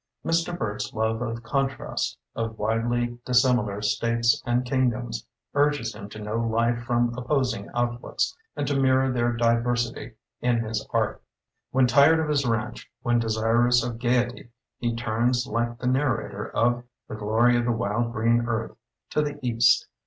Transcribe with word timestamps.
Mr. 0.25 0.57
Burt's 0.57 0.93
love 0.95 1.21
of 1.21 1.43
contrast, 1.43 2.17
of 2.35 2.57
widely 2.57 3.19
dissimilar 3.23 3.83
states 3.83 4.41
and 4.47 4.65
kingdoms, 4.65 5.27
urges 5.53 5.93
him 5.93 6.09
to 6.09 6.17
know 6.17 6.37
life 6.39 6.83
from 6.85 7.13
opposing 7.15 7.69
outlooks 7.75 8.35
and 8.55 8.67
to 8.67 8.75
mirror 8.75 9.11
their 9.11 9.31
diversity 9.31 10.15
in 10.41 10.57
his 10.63 10.83
art. 10.89 11.21
When 11.69 11.85
tired 11.85 12.19
of 12.19 12.29
his 12.29 12.47
ranch, 12.47 12.89
when 13.03 13.19
desirous 13.19 13.83
of 13.83 13.99
gayety, 13.99 14.49
he 14.79 14.95
turns 14.95 15.45
like 15.45 15.77
the 15.77 15.85
narrator 15.85 16.49
of 16.49 16.83
"The 17.07 17.13
Glory 17.13 17.55
of 17.55 17.65
the 17.65 17.71
Wild 17.71 18.11
Green 18.11 18.47
Earth'" 18.47 18.75
to 19.11 19.21
the 19.21 19.37
east. 19.43 19.87